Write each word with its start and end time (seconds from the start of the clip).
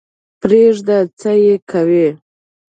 پرېږده 0.41 0.97
څه 1.19 1.31
یې 1.43 1.55
کوې. 1.69 2.07